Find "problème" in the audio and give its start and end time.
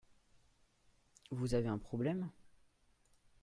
1.77-2.31